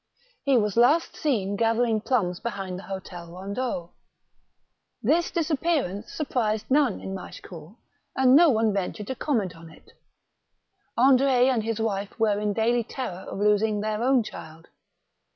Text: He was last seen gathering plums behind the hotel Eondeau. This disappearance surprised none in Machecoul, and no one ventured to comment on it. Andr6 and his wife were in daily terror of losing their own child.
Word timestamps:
He 0.41 0.57
was 0.57 0.77
last 0.77 1.15
seen 1.15 1.55
gathering 1.55 2.01
plums 2.01 2.39
behind 2.39 2.79
the 2.79 2.89
hotel 2.89 3.27
Eondeau. 3.35 3.91
This 5.03 5.29
disappearance 5.29 6.11
surprised 6.11 6.71
none 6.71 6.99
in 6.99 7.13
Machecoul, 7.13 7.77
and 8.15 8.35
no 8.35 8.49
one 8.49 8.73
ventured 8.73 9.05
to 9.05 9.15
comment 9.15 9.55
on 9.55 9.69
it. 9.69 9.91
Andr6 10.97 11.53
and 11.53 11.63
his 11.63 11.79
wife 11.79 12.19
were 12.19 12.39
in 12.39 12.51
daily 12.53 12.83
terror 12.83 13.25
of 13.29 13.37
losing 13.37 13.81
their 13.81 14.01
own 14.01 14.23
child. 14.23 14.69